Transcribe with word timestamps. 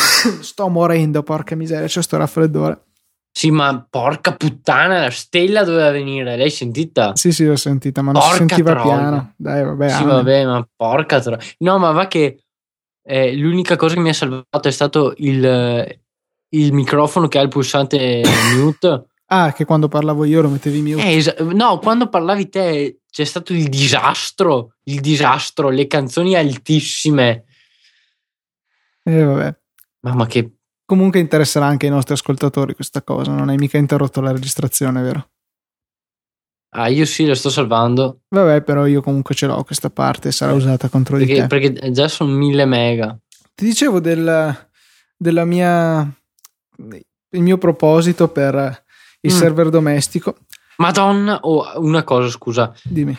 Sto 0.42 0.68
morendo, 0.68 1.22
porca 1.22 1.54
miseria, 1.54 1.86
c'è 1.86 2.02
sto 2.02 2.16
raffreddore. 2.16 2.84
Sì, 3.32 3.50
ma 3.50 3.86
porca 3.88 4.34
puttana, 4.34 5.02
la 5.02 5.10
stella 5.10 5.62
doveva 5.62 5.90
venire. 5.90 6.36
L'hai 6.36 6.50
sentita? 6.50 7.14
Sì, 7.14 7.32
sì, 7.32 7.44
l'ho 7.44 7.56
sentita, 7.56 8.02
ma 8.02 8.12
non 8.12 8.20
Porca 8.20 8.36
si 8.36 8.38
sentiva 8.48 8.70
troia. 8.72 8.82
piano. 8.96 9.32
Dai, 9.36 9.62
vabbè. 9.64 9.88
Sì, 9.88 9.94
amen. 10.02 10.06
vabbè, 10.08 10.44
ma 10.46 10.68
porca 10.76 11.20
tro- 11.20 11.38
No, 11.58 11.78
ma 11.78 11.92
va 11.92 12.06
che 12.08 12.42
eh, 13.02 13.34
l'unica 13.36 13.76
cosa 13.76 13.94
che 13.94 14.00
mi 14.00 14.08
ha 14.08 14.14
salvato 14.14 14.66
è 14.68 14.70
stato 14.70 15.14
il, 15.18 16.00
il 16.48 16.72
microfono 16.72 17.28
che 17.28 17.38
ha 17.38 17.42
il 17.42 17.48
pulsante 17.48 18.22
mute. 18.56 19.04
Ah, 19.26 19.52
che 19.52 19.64
quando 19.64 19.86
parlavo 19.86 20.24
io 20.24 20.42
lo 20.42 20.48
mettevi 20.48 20.82
mute. 20.82 21.04
Eh, 21.06 21.14
esa- 21.16 21.36
no, 21.38 21.78
quando 21.78 22.08
parlavi 22.08 22.48
te 22.48 22.98
c'è 23.08 23.24
stato 23.24 23.52
il 23.52 23.68
disastro, 23.68 24.74
il 24.84 25.00
disastro, 25.00 25.68
le 25.70 25.86
canzoni 25.86 26.34
altissime. 26.34 27.44
Eh, 29.04 29.22
vabbè. 29.24 29.58
Mamma 30.00 30.26
che... 30.26 30.54
Comunque 30.84 31.20
interesserà 31.20 31.66
anche 31.66 31.86
ai 31.86 31.92
nostri 31.92 32.14
ascoltatori 32.14 32.74
questa 32.74 33.02
cosa. 33.02 33.32
Non 33.32 33.48
hai 33.48 33.56
mica 33.56 33.78
interrotto 33.78 34.20
la 34.20 34.32
registrazione, 34.32 35.02
vero? 35.02 35.30
Ah, 36.70 36.88
io 36.88 37.04
sì, 37.04 37.26
lo 37.26 37.34
sto 37.34 37.48
salvando. 37.50 38.22
Vabbè, 38.28 38.62
però 38.62 38.86
io 38.86 39.00
comunque 39.02 39.34
ce 39.34 39.46
l'ho 39.46 39.62
questa 39.64 39.90
parte 39.90 40.30
sarà 40.32 40.52
usata 40.52 40.88
contro 40.88 41.16
di 41.16 41.26
Perché, 41.26 41.40
te. 41.42 41.46
perché 41.46 41.90
già 41.92 42.08
sono 42.08 42.32
mille 42.32 42.64
mega. 42.64 43.16
Ti 43.54 43.64
dicevo 43.64 44.00
del, 44.00 44.68
della 45.16 45.44
mia 45.44 46.02
il 47.32 47.42
mio 47.42 47.58
proposito 47.58 48.28
per 48.28 48.84
il 49.20 49.32
Mm. 49.32 49.36
server 49.36 49.68
domestico. 49.68 50.38
Madonna, 50.78 51.40
oh, 51.42 51.78
una 51.84 52.02
cosa, 52.04 52.28
scusa. 52.28 52.72
Dimmi. 52.82 53.16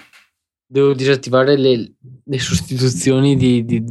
Devo 0.65 0.93
disattivare 0.93 1.57
le, 1.57 1.93
le 2.23 2.39
sostituzioni 2.39 3.35
di, 3.35 3.63
di, 3.65 3.83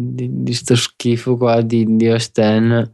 di, 0.00 0.28
di 0.44 0.54
sto 0.54 0.76
schifo 0.76 1.36
qua 1.36 1.60
di, 1.60 1.96
di 1.96 2.08
OS 2.08 2.30
X. 2.30 2.38
Eh, 2.38 2.90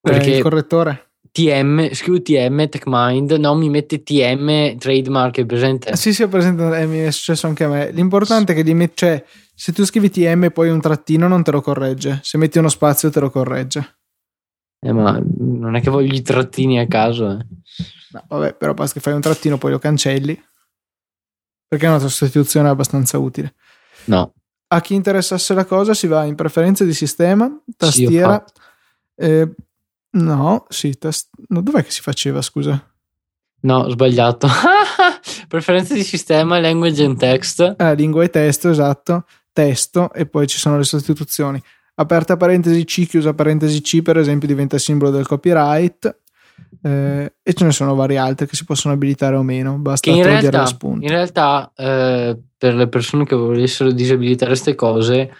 Perché 0.00 0.30
il 0.30 0.42
correttore? 0.42 1.10
TM, 1.30 1.92
scrivo 1.92 2.20
TM 2.20 2.68
TechMind, 2.68 3.32
no, 3.32 3.54
mi 3.54 3.68
mette 3.68 4.02
TM 4.02 4.76
trademark, 4.78 5.38
è 5.38 5.46
presente? 5.46 5.90
Eh, 5.90 5.96
sì, 5.96 6.12
sì, 6.12 6.22
ho 6.22 6.28
presente, 6.28 6.62
eh, 6.80 6.86
mi 6.86 6.98
è 6.98 7.10
successo 7.10 7.46
anche 7.46 7.64
a 7.64 7.68
me. 7.68 7.90
L'importante 7.90 8.54
è 8.54 8.62
che 8.62 8.74
metti, 8.74 8.94
cioè, 8.96 9.22
se 9.54 9.72
tu 9.72 9.84
scrivi 9.84 10.10
TM 10.10 10.44
e 10.44 10.50
poi 10.50 10.70
un 10.70 10.80
trattino 10.80 11.28
non 11.28 11.42
te 11.42 11.52
lo 11.52 11.60
corregge. 11.60 12.20
Se 12.22 12.38
metti 12.38 12.58
uno 12.58 12.68
spazio 12.68 13.10
te 13.10 13.20
lo 13.20 13.30
corregge. 13.30 13.98
Eh, 14.80 14.92
ma 14.92 15.20
non 15.38 15.76
è 15.76 15.80
che 15.80 15.90
voglio 15.90 16.14
i 16.14 16.22
trattini 16.22 16.80
a 16.80 16.86
caso. 16.86 17.30
eh. 17.30 17.46
No, 18.12 18.24
vabbè, 18.28 18.54
però 18.54 18.72
basta 18.74 18.94
che 18.94 19.00
fai 19.00 19.12
un 19.12 19.20
trattino 19.20 19.58
poi 19.58 19.72
lo 19.72 19.78
cancelli. 19.78 20.42
Perché 21.68 21.86
è 21.86 21.88
una 21.88 21.98
sostituzione 21.98 22.68
abbastanza 22.68 23.18
utile. 23.18 23.54
No, 24.04 24.32
A 24.68 24.80
chi 24.80 24.94
interessasse 24.94 25.54
la 25.54 25.64
cosa 25.64 25.94
si 25.94 26.06
va 26.06 26.24
in 26.24 26.34
preferenze 26.34 26.84
di 26.84 26.92
sistema, 26.94 27.46
Sì, 27.66 27.74
tastiera. 27.76 28.28
fatto. 28.30 28.52
eh, 29.16 29.48
no, 30.10 30.66
sì, 30.68 30.96
tast- 30.98 31.28
no, 31.48 31.60
dov'è 31.62 31.84
che 31.84 31.90
si 31.90 32.00
faceva, 32.00 32.42
scusa? 32.42 32.82
no, 33.60 33.78
ho 33.78 33.90
sbagliato. 33.90 34.46
Preferenze 35.48 35.94
di 35.94 36.04
sistema, 36.04 36.58
language 36.60 37.04
and 37.04 37.18
text. 37.18 37.74
Eh, 37.78 37.94
lingua 37.94 38.24
e 38.24 38.30
testo, 38.30 38.70
esatto, 38.70 39.24
testo 39.52 40.12
e 40.12 40.26
poi 40.26 40.46
ci 40.46 40.58
sono 40.58 40.76
le 40.78 40.84
sostituzioni. 40.84 41.60
Aperta 41.96 42.36
parentesi 42.36 42.84
C, 42.84 43.06
chiusa 43.06 43.34
parentesi 43.34 43.80
C, 43.80 44.02
per 44.02 44.18
esempio, 44.18 44.46
diventa 44.46 44.78
simbolo 44.78 45.10
del 45.10 45.26
copyright. 45.26 46.16
Eh, 46.82 47.34
e 47.42 47.52
ce 47.54 47.64
ne 47.64 47.72
sono 47.72 47.94
varie 47.94 48.16
altre 48.18 48.46
che 48.46 48.56
si 48.56 48.64
possono 48.64 48.94
abilitare 48.94 49.36
o 49.36 49.42
meno. 49.42 49.76
Basta 49.78 50.10
Che 50.10 50.16
in 50.16 50.22
togliere 50.22 50.40
realtà, 50.40 50.58
la 50.60 50.66
spunta. 50.66 51.04
in 51.04 51.10
realtà 51.12 51.72
eh, 51.74 52.38
per 52.56 52.74
le 52.74 52.88
persone 52.88 53.24
che 53.24 53.34
volessero 53.36 53.90
disabilitare 53.90 54.50
queste 54.52 54.74
cose, 54.74 55.30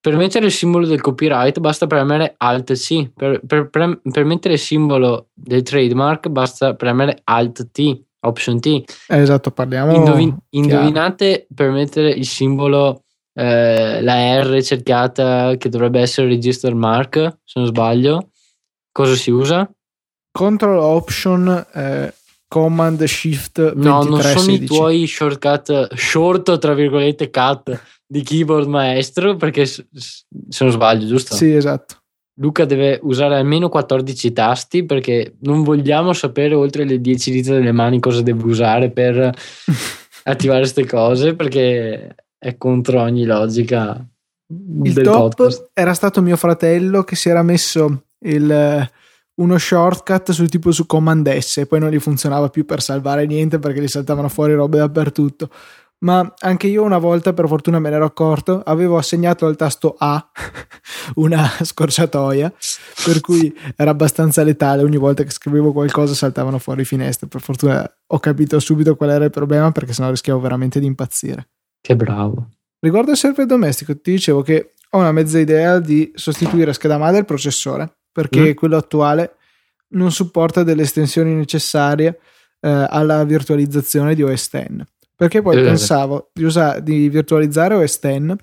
per 0.00 0.16
mettere 0.16 0.46
il 0.46 0.52
simbolo 0.52 0.86
del 0.86 1.00
copyright 1.00 1.58
basta 1.60 1.86
premere 1.86 2.34
Alt 2.38 2.72
C. 2.74 3.10
Per, 3.14 3.40
per- 3.46 3.68
per- 3.68 4.00
per 4.10 4.24
mettere 4.24 4.54
il 4.54 4.60
simbolo 4.60 5.28
del 5.34 5.62
trademark 5.62 6.28
basta 6.28 6.74
premere 6.74 7.20
Alt 7.24 7.70
T, 7.70 8.00
Option 8.20 8.60
T. 8.60 8.66
Eh, 8.66 8.84
esatto, 9.20 9.50
parliamo. 9.50 9.94
Indovin- 9.94 10.36
indovinate 10.50 11.46
per 11.54 11.70
mettere 11.70 12.10
il 12.10 12.26
simbolo, 12.26 13.04
eh, 13.34 14.00
la 14.02 14.40
R 14.42 14.62
cerchiata 14.62 15.56
che 15.56 15.68
dovrebbe 15.68 16.00
essere 16.00 16.26
register 16.28 16.74
mark, 16.74 17.38
se 17.44 17.58
non 17.60 17.66
sbaglio, 17.66 18.30
cosa 18.90 19.14
si 19.14 19.30
usa? 19.30 19.70
Control 20.32 20.78
Option 20.78 21.66
eh, 21.74 22.14
Command 22.48 23.02
Shift 23.04 23.60
23 23.60 23.82
No, 23.82 24.02
non 24.02 24.20
sono 24.20 24.40
16. 24.40 24.62
i 24.62 24.66
tuoi 24.66 25.06
shortcut, 25.06 25.94
short 25.94 26.58
tra 26.58 26.74
virgolette 26.74 27.30
cut 27.30 27.80
di 28.06 28.22
keyboard 28.22 28.66
maestro, 28.66 29.36
perché 29.36 29.64
se 29.66 29.84
non 30.60 30.70
sbaglio, 30.72 31.06
giusto? 31.06 31.36
Sì, 31.36 31.52
esatto. 31.52 31.96
Luca 32.40 32.64
deve 32.64 32.98
usare 33.02 33.36
almeno 33.36 33.68
14 33.68 34.32
tasti 34.32 34.84
perché 34.84 35.36
non 35.42 35.62
vogliamo 35.62 36.12
sapere 36.12 36.54
oltre 36.54 36.84
le 36.84 37.00
10 37.00 37.30
dita 37.30 37.52
delle 37.52 37.70
mani 37.72 38.00
cosa 38.00 38.22
devo 38.22 38.46
usare 38.48 38.90
per 38.90 39.14
attivare 40.24 40.60
queste 40.60 40.86
cose 40.86 41.34
perché 41.34 42.14
è 42.38 42.56
contro 42.56 43.02
ogni 43.02 43.26
logica 43.26 44.02
Il 44.82 44.94
top 45.02 45.34
podcast. 45.36 45.70
era 45.74 45.92
stato 45.92 46.22
mio 46.22 46.36
fratello 46.36 47.02
che 47.04 47.14
si 47.14 47.28
era 47.28 47.42
messo 47.42 48.04
il, 48.20 48.90
uno 49.36 49.58
shortcut 49.58 50.32
su 50.32 50.46
tipo 50.46 50.70
su 50.72 50.86
Command 50.86 51.28
S 51.36 51.58
e 51.58 51.66
poi 51.66 51.80
non 51.80 51.90
gli 51.90 51.98
funzionava 51.98 52.48
più 52.48 52.64
per 52.64 52.82
salvare 52.82 53.26
niente 53.26 53.58
perché 53.58 53.80
gli 53.80 53.88
saltavano 53.88 54.28
fuori 54.28 54.54
robe 54.54 54.78
dappertutto. 54.78 55.50
Ma 56.02 56.34
anche 56.38 56.66
io 56.66 56.82
una 56.82 56.96
volta, 56.96 57.34
per 57.34 57.46
fortuna 57.46 57.78
me 57.78 57.90
ne 57.90 57.96
ero 57.96 58.06
accorto, 58.06 58.62
avevo 58.64 58.96
assegnato 58.96 59.44
al 59.44 59.56
tasto 59.56 59.96
A 59.98 60.30
una 61.16 61.46
scorciatoia, 61.62 62.50
per 63.04 63.20
cui 63.20 63.54
era 63.76 63.90
abbastanza 63.90 64.42
letale. 64.42 64.82
Ogni 64.82 64.96
volta 64.96 65.24
che 65.24 65.30
scrivevo 65.30 65.72
qualcosa 65.72 66.14
saltavano 66.14 66.58
fuori 66.58 66.86
finestre. 66.86 67.26
Per 67.26 67.42
fortuna 67.42 67.86
ho 68.06 68.18
capito 68.18 68.58
subito 68.60 68.96
qual 68.96 69.10
era 69.10 69.24
il 69.24 69.30
problema 69.30 69.72
perché 69.72 69.92
sennò 69.92 70.08
rischiavo 70.08 70.40
veramente 70.40 70.80
di 70.80 70.86
impazzire. 70.86 71.48
Che 71.82 71.96
bravo. 71.96 72.48
Riguardo 72.78 73.10
il 73.10 73.18
server 73.18 73.44
domestico, 73.44 73.94
ti 74.00 74.12
dicevo 74.12 74.40
che 74.40 74.72
ho 74.88 74.98
una 74.98 75.12
mezza 75.12 75.38
idea 75.38 75.78
di 75.80 76.10
sostituire 76.14 76.70
a 76.70 76.74
scheda 76.74 76.96
madre 76.96 77.18
il 77.18 77.24
processore 77.26 77.99
perché 78.20 78.50
Mm. 78.50 78.54
quello 78.54 78.76
attuale 78.76 79.34
non 79.92 80.12
supporta 80.12 80.62
delle 80.62 80.82
estensioni 80.82 81.34
necessarie 81.34 82.18
eh, 82.62 82.86
alla 82.88 83.24
virtualizzazione 83.24 84.14
di 84.14 84.22
OS 84.22 84.48
X. 84.50 84.66
Perché 85.16 85.40
poi 85.42 85.58
Eh. 85.58 85.62
pensavo 85.62 86.30
di, 86.32 86.44
usa- 86.44 86.78
di 86.80 87.08
virtualizzare 87.08 87.74
OS 87.74 87.98
X 87.98 88.34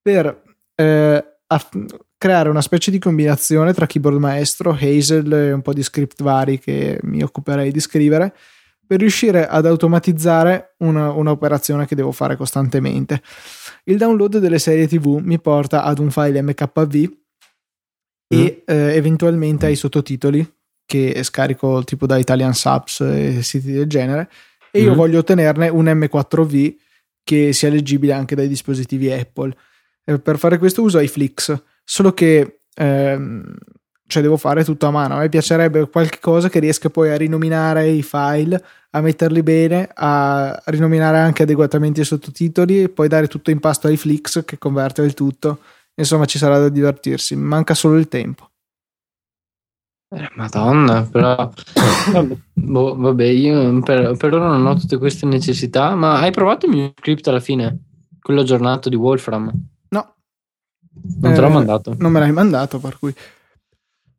per 0.00 0.42
eh, 0.76 1.24
aff- 1.48 1.76
creare 2.16 2.48
una 2.48 2.62
specie 2.62 2.90
di 2.90 2.98
combinazione 2.98 3.72
tra 3.74 3.86
keyboard 3.86 4.18
maestro, 4.18 4.76
Hazel 4.80 5.32
e 5.32 5.52
un 5.52 5.60
po' 5.62 5.72
di 5.72 5.82
script 5.82 6.22
vari 6.22 6.58
che 6.58 6.98
mi 7.02 7.22
occuperei 7.22 7.70
di 7.72 7.80
scrivere 7.80 8.32
per 8.86 8.98
riuscire 9.00 9.46
ad 9.46 9.66
automatizzare 9.66 10.74
una- 10.78 11.10
un'operazione 11.12 11.86
che 11.86 11.94
devo 11.94 12.12
fare 12.12 12.36
costantemente. 12.36 13.22
Il 13.84 13.96
download 13.98 14.38
delle 14.38 14.58
serie 14.58 14.86
TV 14.86 15.18
mi 15.22 15.40
porta 15.40 15.82
ad 15.82 15.98
un 15.98 16.10
file 16.10 16.42
MKV 16.42 17.10
e 18.32 18.62
eh, 18.66 18.74
eventualmente 18.96 19.66
ai 19.66 19.76
sottotitoli 19.76 20.46
che 20.84 21.22
scarico 21.22 21.82
tipo 21.84 22.06
da 22.06 22.18
Italian 22.18 22.54
Subs 22.54 23.00
e 23.00 23.42
siti 23.42 23.72
del 23.72 23.86
genere 23.86 24.28
e 24.70 24.80
io 24.82 24.92
Mm. 24.92 24.96
voglio 24.96 25.18
ottenerne 25.18 25.68
un 25.68 25.84
M4V 25.84 26.74
che 27.24 27.52
sia 27.52 27.68
leggibile 27.70 28.12
anche 28.12 28.34
dai 28.34 28.48
dispositivi 28.48 29.12
Apple. 29.12 29.54
Eh, 30.04 30.18
per 30.18 30.38
fare 30.38 30.58
questo 30.58 30.82
uso 30.82 30.98
iFlix, 30.98 31.56
solo 31.84 32.12
che 32.12 32.62
ehm, 32.74 33.54
cioè 34.06 34.22
devo 34.22 34.36
fare 34.36 34.64
tutto 34.64 34.86
a 34.86 34.90
mano. 34.90 35.14
A 35.14 35.18
me 35.18 35.28
piacerebbe 35.28 35.88
qualche 35.88 36.18
cosa 36.20 36.48
che 36.48 36.58
riesca 36.58 36.90
poi 36.90 37.10
a 37.10 37.16
rinominare 37.16 37.88
i 37.88 38.02
file, 38.02 38.62
a 38.90 39.00
metterli 39.00 39.42
bene, 39.42 39.88
a 39.94 40.60
rinominare 40.66 41.18
anche 41.18 41.44
adeguatamente 41.44 42.02
i 42.02 42.04
sottotitoli 42.04 42.82
e 42.82 42.88
poi 42.88 43.08
dare 43.08 43.28
tutto 43.28 43.50
in 43.50 43.60
pasto 43.60 43.86
a 43.86 43.90
iFlix 43.90 44.44
che 44.44 44.58
converte 44.58 45.02
il 45.02 45.14
tutto. 45.14 45.60
Insomma, 45.94 46.24
ci 46.24 46.38
sarà 46.38 46.58
da 46.58 46.68
divertirsi, 46.68 47.36
manca 47.36 47.74
solo 47.74 47.96
il 47.96 48.08
tempo. 48.08 48.48
Eh, 50.14 50.28
Madonna, 50.34 51.02
però 51.10 51.50
boh, 52.52 52.96
vabbè, 52.96 53.24
io 53.24 53.80
per, 53.80 54.14
per 54.16 54.34
ora 54.34 54.46
non 54.48 54.66
ho 54.66 54.74
tutte 54.76 54.98
queste 54.98 55.24
necessità, 55.26 55.94
ma 55.94 56.18
hai 56.20 56.30
provato 56.30 56.66
il 56.66 56.72
mio 56.72 56.92
script 56.98 57.26
alla 57.28 57.40
fine? 57.40 57.78
Quello 58.20 58.40
aggiornato 58.42 58.88
di 58.90 58.96
Wolfram? 58.96 59.50
No, 59.88 60.14
Non 61.22 61.32
te 61.34 61.40
l'ho 61.40 61.46
Eh, 61.46 61.50
mandato. 61.50 61.94
non 61.98 62.12
me 62.12 62.20
l'hai 62.20 62.32
mandato, 62.32 62.78
per 62.78 62.98
cui 62.98 63.14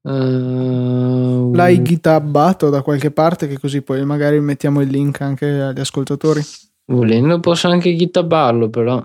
Eh, 0.06 1.50
l'hai 1.54 1.82
gitabbato 1.82 2.70
da 2.70 2.82
qualche 2.82 3.12
parte 3.12 3.48
che 3.48 3.58
così 3.60 3.82
poi 3.82 4.04
magari 4.04 4.40
mettiamo 4.42 4.82
il 4.82 4.90
link 4.90 5.22
anche 5.22 5.48
agli 5.62 5.80
ascoltatori. 5.80 6.42
volendo 6.88 7.40
posso 7.40 7.68
anche 7.70 7.96
gitabarlo, 7.96 8.70
però. 8.70 9.04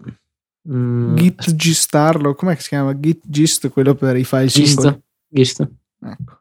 Mm, 0.70 1.16
Git 1.16 1.54
gistarlo, 1.54 2.34
com'è 2.34 2.54
che 2.54 2.62
si 2.62 2.68
chiama? 2.68 2.98
Git 2.98 3.22
gist, 3.24 3.68
quello 3.70 3.94
per 3.94 4.16
i 4.16 4.24
file 4.24 4.48
singoli. 4.48 4.88
Gist, 5.28 5.60
gist. 5.60 5.70
Ecco. 6.04 6.40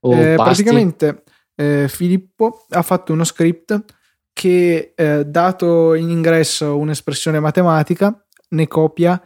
O 0.00 0.12
Eh, 0.14 0.34
praticamente 0.36 1.22
eh, 1.54 1.86
Filippo 1.88 2.66
ha 2.70 2.82
fatto 2.82 3.12
uno 3.12 3.24
script 3.24 3.82
che 4.32 4.92
eh, 4.94 5.24
dato 5.24 5.94
in 5.94 6.10
ingresso 6.10 6.76
un'espressione 6.76 7.40
matematica 7.40 8.14
ne 8.50 8.68
copia 8.68 9.20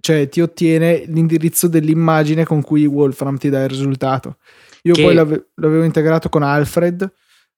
cioè 0.00 0.28
ti 0.28 0.40
ottiene 0.40 1.04
l'indirizzo 1.06 1.66
dell'immagine 1.68 2.44
con 2.44 2.62
cui 2.62 2.86
Wolfram 2.86 3.36
ti 3.36 3.50
dà 3.50 3.64
il 3.64 3.68
risultato. 3.68 4.38
Io 4.82 4.94
Che- 4.94 5.02
poi 5.02 5.12
l'ave- 5.14 5.48
l'avevo 5.56 5.82
integrato 5.82 6.28
con 6.28 6.42
Alfred 6.42 7.12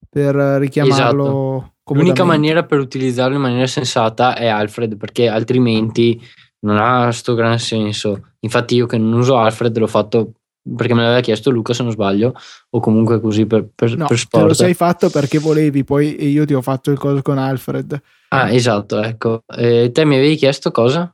per 0.08 0.34
richiamarlo. 0.34 1.22
Esatto. 1.24 1.74
L'unica 1.94 2.24
maniera 2.24 2.64
per 2.64 2.78
utilizzarlo 2.78 3.36
in 3.36 3.42
maniera 3.42 3.66
sensata 3.66 4.36
è 4.36 4.46
Alfred, 4.46 4.96
perché 4.96 5.28
altrimenti 5.28 6.20
non 6.60 6.76
ha 6.78 7.10
sto 7.12 7.34
gran 7.34 7.58
senso. 7.58 8.34
Infatti, 8.40 8.74
io 8.74 8.86
che 8.86 8.98
non 8.98 9.12
uso 9.14 9.36
Alfred 9.36 9.76
l'ho 9.76 9.86
fatto 9.86 10.32
perché 10.76 10.94
me 10.94 11.02
l'aveva 11.02 11.20
chiesto 11.20 11.50
Luca, 11.50 11.72
se 11.72 11.82
non 11.82 11.92
sbaglio, 11.92 12.34
o 12.70 12.80
comunque 12.80 13.20
così 13.20 13.46
per, 13.46 13.66
per, 13.74 13.96
No, 13.96 14.06
per 14.06 14.26
te 14.26 14.38
lo 14.38 14.52
sport. 14.52 14.52
sei 14.52 14.74
fatto 14.74 15.08
perché 15.10 15.38
volevi, 15.38 15.84
poi 15.84 16.30
io 16.30 16.44
ti 16.44 16.54
ho 16.54 16.62
fatto 16.62 16.90
il 16.90 16.98
coso 16.98 17.22
con 17.22 17.38
Alfred. 17.38 18.00
Ah, 18.28 18.52
esatto, 18.52 19.00
ecco. 19.02 19.42
Eh, 19.56 19.90
te 19.92 20.04
mi 20.04 20.16
avevi 20.16 20.36
chiesto 20.36 20.70
cosa? 20.70 21.12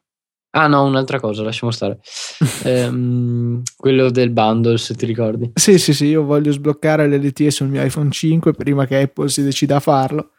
Ah, 0.51 0.67
no, 0.69 0.85
un'altra 0.85 1.21
cosa, 1.21 1.43
lasciamo 1.43 1.71
stare. 1.73 2.01
Ehm, 2.65 3.63
quello 3.77 4.11
del 4.11 4.31
bundle, 4.31 4.79
se 4.79 4.95
ti 4.95 5.07
ricordi. 5.07 5.53
Sì, 5.55 5.79
sì, 5.79 5.95
sì, 5.95 6.07
io 6.07 6.25
voglio 6.25 6.51
sbloccare 6.51 7.07
l'LTE 7.07 7.51
sul 7.51 7.69
mio 7.69 7.83
iPhone 7.83 8.11
5 8.11 8.53
prima 8.53 8.87
che 8.87 9.03
Apple 9.03 9.29
si 9.29 9.43
decida 9.43 9.77
a 9.77 9.81
farlo. 9.81 10.31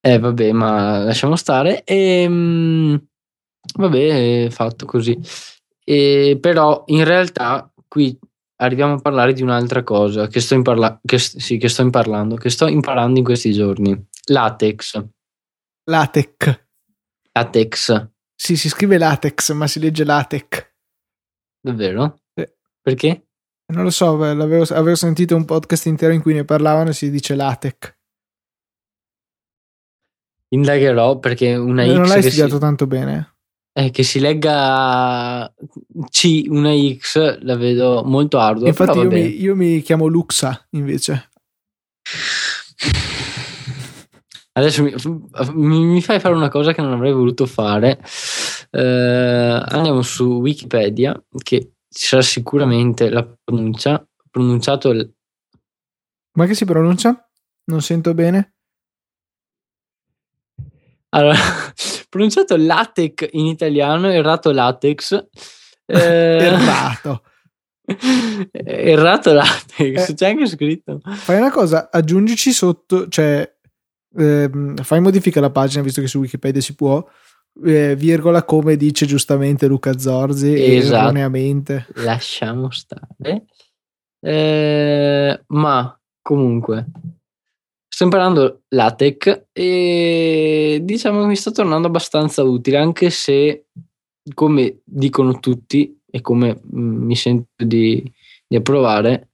Eh, 0.00 0.18
vabbè, 0.18 0.52
ma 0.52 0.98
lasciamo 1.04 1.36
stare. 1.36 1.82
Ehm, 1.84 3.00
vabbè, 3.76 4.48
fatto 4.50 4.86
così. 4.86 5.18
E, 5.84 6.38
però, 6.40 6.84
in 6.86 7.04
realtà, 7.04 7.72
qui 7.88 8.16
arriviamo 8.60 8.94
a 8.94 9.00
parlare 9.00 9.32
di 9.32 9.42
un'altra 9.42 9.82
cosa 9.82 10.26
che 10.28 10.40
sto, 10.40 10.54
imparla- 10.54 11.00
che, 11.04 11.18
sì, 11.18 11.56
che 11.58 11.68
sto 11.68 11.82
imparando, 11.82 12.36
che 12.36 12.50
sto 12.50 12.66
imparando 12.68 13.18
in 13.18 13.24
questi 13.24 13.52
giorni. 13.52 14.06
Latex. 14.26 15.04
Latex. 15.84 16.66
Latex, 17.32 18.08
Sì, 18.34 18.56
si 18.56 18.68
scrive 18.68 18.98
latex, 18.98 19.52
ma 19.52 19.66
si 19.66 19.78
legge 19.80 20.04
latex. 20.04 20.66
davvero? 21.60 22.20
Sì. 22.34 22.44
Perché? 22.80 23.26
Non 23.72 23.84
lo 23.84 23.90
so, 23.90 24.16
beh, 24.16 24.34
l'avevo, 24.34 24.64
avevo 24.74 24.94
sentito 24.96 25.36
un 25.36 25.44
podcast 25.44 25.86
intero 25.86 26.12
in 26.12 26.20
cui 26.22 26.34
ne 26.34 26.44
parlavano 26.44 26.90
e 26.90 26.92
si 26.94 27.10
dice 27.10 27.34
latex. 27.34 27.96
Indagherò 30.50 31.18
perché 31.18 31.54
una 31.56 31.84
non 31.84 32.04
X 32.04 32.08
l'hai 32.08 32.20
che 32.22 32.28
studiato 32.28 32.54
si, 32.54 32.58
tanto 32.60 32.86
bene. 32.86 33.36
eh, 33.72 33.90
che 33.90 34.02
si 34.02 34.18
legga 34.18 35.52
C, 36.10 36.44
una 36.48 36.72
X, 36.96 37.40
la 37.42 37.56
vedo 37.56 38.02
molto 38.04 38.38
ardua. 38.38 38.68
Infatti 38.68 38.98
io 38.98 39.10
mi, 39.10 39.40
io 39.40 39.54
mi 39.56 39.82
chiamo 39.82 40.06
Luxa 40.06 40.66
invece. 40.70 41.28
Adesso 44.52 44.82
mi, 44.82 44.92
mi- 45.54 45.84
mi 45.84 46.02
fai 46.02 46.18
fare 46.18 46.34
una 46.34 46.48
cosa 46.48 46.72
che 46.72 46.82
non 46.82 46.92
avrei 46.92 47.12
voluto 47.12 47.46
fare. 47.46 48.00
Eh, 48.70 48.80
andiamo 49.68 50.02
su 50.02 50.24
Wikipedia, 50.40 51.14
che 51.42 51.74
ci 51.88 52.06
sarà 52.06 52.22
sicuramente 52.22 53.08
la 53.08 53.24
pronuncia. 53.44 54.04
Pronunciato 54.30 54.90
il- 54.90 55.10
Ma 56.32 56.46
che 56.46 56.54
si 56.54 56.64
pronuncia? 56.64 57.28
Non 57.66 57.82
sento 57.82 58.14
bene. 58.14 58.54
Allora, 61.10 61.34
pronunciato 62.08 62.56
latex 62.56 63.28
in 63.32 63.46
italiano, 63.46 64.10
errato 64.10 64.50
latex. 64.52 65.12
Eh, 65.86 65.96
Errato. 65.96 67.22
errato 68.52 69.32
latex, 69.32 70.08
Eh. 70.10 70.14
c'è 70.14 70.28
anche 70.28 70.46
scritto. 70.46 71.00
Fai 71.02 71.38
una 71.38 71.50
cosa, 71.50 71.88
aggiungici 71.90 72.52
sotto, 72.52 73.08
cioè 73.08 73.50
ehm, 74.16 74.76
fai 74.82 75.00
modifica 75.00 75.38
alla 75.38 75.50
pagina 75.50 75.82
visto 75.82 76.00
che 76.00 76.06
su 76.08 76.18
Wikipedia 76.18 76.60
si 76.60 76.74
può, 76.74 77.02
eh, 77.64 77.96
virgola 77.96 78.44
come 78.44 78.76
dice 78.76 79.06
giustamente 79.06 79.66
Luca 79.66 79.98
Zorzi 79.98 80.76
Esatto. 80.76 80.96
erroneamente. 81.02 81.86
Lasciamo 81.96 82.70
stare. 82.70 83.44
Eh, 84.20 85.42
ma 85.46 86.00
comunque, 86.20 86.86
sto 87.98 88.04
imparando 88.04 88.60
LaTeX 88.68 89.46
e 89.52 90.78
diciamo 90.84 91.22
che 91.22 91.26
mi 91.26 91.34
sta 91.34 91.50
tornando 91.50 91.88
abbastanza 91.88 92.44
utile, 92.44 92.76
anche 92.76 93.10
se, 93.10 93.64
come 94.34 94.82
dicono 94.84 95.40
tutti 95.40 95.98
e 96.08 96.20
come 96.20 96.60
mm, 96.76 97.02
mi 97.04 97.16
sento 97.16 97.48
di, 97.56 98.00
di 98.46 98.54
approvare, 98.54 99.30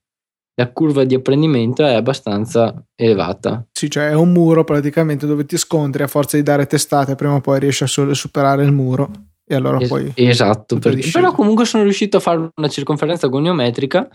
la 0.55 0.73
curva 0.73 1.05
di 1.05 1.15
apprendimento 1.15 1.85
è 1.85 1.93
abbastanza 1.93 2.83
elevata. 2.95 3.67
Sì, 3.71 3.91
cioè 3.91 4.09
è 4.09 4.15
un 4.15 4.33
muro 4.33 4.65
praticamente 4.65 5.27
dove 5.27 5.45
ti 5.45 5.59
scontri 5.59 6.03
a 6.03 6.07
forza 6.07 6.39
di 6.39 6.43
dare 6.43 6.67
testate, 6.67 7.17
prima 7.17 7.35
o 7.35 7.41
poi 7.43 7.61
riesci 7.61 7.83
a 7.83 7.87
superare 7.87 8.65
il 8.65 8.73
muro 8.73 9.11
e 9.45 9.55
allora 9.55 9.79
Es- 9.79 9.89
poi... 9.89 10.11
esatto, 10.15 10.79
perché- 10.79 11.11
però 11.13 11.33
comunque 11.33 11.67
sono 11.67 11.83
riuscito 11.83 12.17
a 12.17 12.21
fare 12.21 12.49
una 12.55 12.69
circonferenza 12.69 13.27
goniometrica 13.27 14.09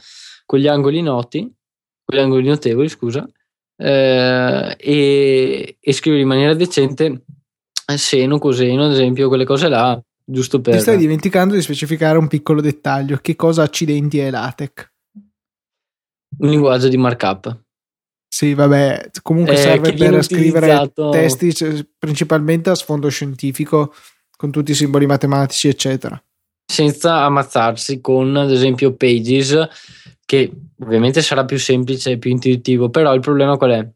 con 0.43 0.57
gli 0.57 0.67
angoli 0.67 1.03
noti, 1.03 1.41
con 2.03 2.17
gli 2.17 2.19
angoli 2.19 2.47
notevoli, 2.47 2.89
scusa, 2.89 3.29
eh, 3.81 4.75
e, 4.77 5.77
e 5.79 5.93
scrivere 5.93 6.21
in 6.21 6.27
maniera 6.27 6.53
decente 6.53 7.23
seno, 7.95 8.37
coseno, 8.37 8.85
ad 8.85 8.91
esempio, 8.91 9.29
quelle 9.29 9.45
cose 9.45 9.67
là, 9.69 9.99
giusto 10.23 10.59
per... 10.61 10.75
Ti 10.75 10.81
stai 10.81 10.97
dimenticando 10.97 11.55
di 11.55 11.61
specificare 11.61 12.17
un 12.17 12.27
piccolo 12.27 12.61
dettaglio, 12.61 13.17
che 13.21 13.35
cosa 13.35 13.63
accidenti 13.63 14.19
è 14.19 14.29
LaTeX? 14.29 14.87
un 16.39 16.49
linguaggio 16.49 16.87
di 16.87 16.97
markup. 16.97 17.63
Sì, 18.27 18.53
vabbè, 18.53 19.09
comunque 19.23 19.55
Eh, 19.55 19.57
serve 19.57 19.93
per 19.93 20.23
scrivere 20.23 20.67
utilizzato- 20.71 21.09
testi 21.09 21.87
principalmente 21.97 22.69
a 22.69 22.75
sfondo 22.75 23.09
scientifico 23.09 23.93
con 24.37 24.51
tutti 24.51 24.71
i 24.71 24.75
simboli 24.75 25.05
matematici, 25.07 25.67
eccetera. 25.67 26.21
senza 26.71 27.23
ammazzarsi 27.23 27.99
con 27.99 28.37
ad 28.37 28.51
esempio 28.51 28.93
Pages 28.93 29.67
che 30.29 30.51
ovviamente 30.81 31.23
sarà 31.23 31.43
più 31.43 31.57
semplice 31.57 32.11
e 32.11 32.17
più 32.19 32.29
intuitivo 32.29 32.91
però 32.91 33.15
il 33.15 33.19
problema 33.19 33.57
qual 33.57 33.71
è? 33.71 33.89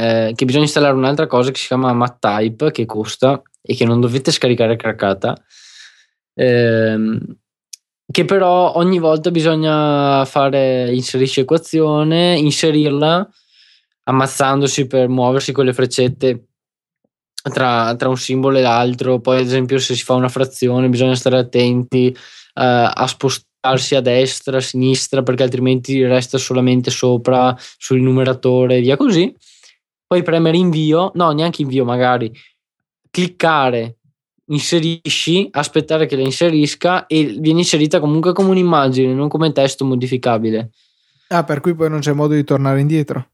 Eh, 0.00 0.32
che 0.34 0.44
bisogna 0.46 0.64
installare 0.64 0.94
un'altra 0.94 1.26
cosa 1.26 1.50
che 1.50 1.58
si 1.58 1.66
chiama 1.66 1.92
MatType 1.92 2.70
che 2.70 2.86
costa 2.86 3.42
e 3.60 3.74
che 3.74 3.84
non 3.84 4.00
dovete 4.00 4.30
scaricare 4.30 4.76
craccata 4.76 5.36
ehm, 6.32 7.36
che 8.10 8.24
però 8.24 8.72
ogni 8.76 8.98
volta 8.98 9.30
bisogna 9.30 10.24
fare 10.24 10.90
inserisci 10.94 11.40
equazione 11.40 12.38
inserirla 12.38 13.28
ammazzandosi 14.04 14.86
per 14.86 15.08
muoversi 15.08 15.52
con 15.52 15.66
le 15.66 15.74
freccette 15.74 16.44
tra, 17.42 17.94
tra 17.96 18.08
un 18.08 18.16
simbolo 18.16 18.56
e 18.56 18.62
l'altro. 18.62 19.20
Poi, 19.20 19.40
ad 19.40 19.44
esempio, 19.44 19.78
se 19.78 19.94
si 19.94 20.02
fa 20.02 20.14
una 20.14 20.30
frazione, 20.30 20.88
bisogna 20.88 21.14
stare 21.14 21.38
attenti 21.38 22.08
eh, 22.08 22.16
a 22.54 23.06
spostarsi 23.58 23.96
a 23.96 24.00
destra, 24.00 24.58
a 24.58 24.60
sinistra, 24.60 25.22
perché 25.22 25.42
altrimenti 25.42 26.04
resta 26.04 26.38
solamente 26.38 26.90
sopra 26.90 27.56
sul 27.76 28.00
numeratore 28.00 28.76
e 28.76 28.80
via 28.80 28.96
così. 28.96 29.34
Poi 30.06 30.22
premere 30.22 30.56
invio, 30.56 31.10
no, 31.14 31.32
neanche 31.32 31.62
invio, 31.62 31.84
magari 31.84 32.32
cliccare, 33.10 33.98
inserisci, 34.46 35.48
aspettare 35.50 36.06
che 36.06 36.16
la 36.16 36.22
inserisca 36.22 37.06
e 37.06 37.36
viene 37.38 37.60
inserita 37.60 38.00
comunque 38.00 38.32
come 38.32 38.50
un'immagine, 38.50 39.12
non 39.12 39.28
come 39.28 39.52
testo 39.52 39.84
modificabile. 39.84 40.70
Ah, 41.28 41.44
per 41.44 41.60
cui 41.60 41.74
poi 41.74 41.90
non 41.90 42.00
c'è 42.00 42.12
modo 42.12 42.34
di 42.34 42.44
tornare 42.44 42.80
indietro. 42.80 43.28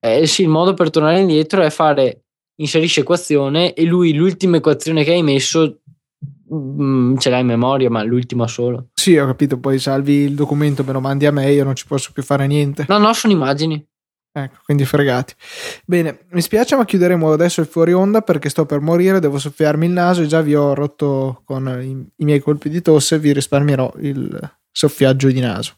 Eh, 0.00 0.26
sì, 0.26 0.42
il 0.42 0.48
modo 0.48 0.74
per 0.74 0.90
tornare 0.90 1.20
indietro 1.20 1.62
è 1.62 1.70
fare 1.70 2.24
inserisci 2.56 3.00
equazione 3.00 3.74
e 3.74 3.84
lui 3.84 4.12
l'ultima 4.12 4.56
equazione 4.56 5.04
che 5.04 5.12
hai 5.12 5.22
messo 5.22 5.80
mm, 6.52 7.16
ce 7.16 7.30
l'hai 7.30 7.40
in 7.40 7.46
memoria, 7.46 7.90
ma 7.90 8.02
l'ultima 8.02 8.46
solo. 8.46 8.88
Sì, 8.94 9.16
ho 9.16 9.26
capito, 9.26 9.58
poi 9.58 9.78
salvi 9.78 10.24
il 10.24 10.34
documento, 10.34 10.84
me 10.84 10.92
lo 10.92 11.00
mandi 11.00 11.26
a 11.26 11.32
me, 11.32 11.50
io 11.52 11.64
non 11.64 11.74
ci 11.74 11.86
posso 11.86 12.10
più 12.12 12.22
fare 12.22 12.46
niente. 12.46 12.84
No, 12.88 12.98
no, 12.98 13.12
sono 13.12 13.32
immagini. 13.32 13.84
Ecco, 14.30 14.58
quindi 14.64 14.84
fregati. 14.84 15.34
Bene, 15.84 16.26
mi 16.30 16.40
spiace, 16.40 16.76
ma 16.76 16.84
chiuderemo 16.84 17.32
adesso 17.32 17.60
il 17.60 17.66
fuori 17.66 17.92
onda 17.92 18.20
perché 18.20 18.48
sto 18.48 18.66
per 18.66 18.80
morire, 18.80 19.20
devo 19.20 19.38
soffiarmi 19.38 19.86
il 19.86 19.92
naso 19.92 20.22
e 20.22 20.26
già 20.26 20.40
vi 20.40 20.54
ho 20.54 20.74
rotto 20.74 21.42
con 21.44 21.66
i, 21.82 22.22
i 22.22 22.24
miei 22.24 22.40
colpi 22.40 22.68
di 22.68 22.80
tosse, 22.80 23.18
vi 23.18 23.32
risparmierò 23.32 23.94
il 24.00 24.56
soffiaggio 24.70 25.28
di 25.28 25.40
naso. 25.40 25.74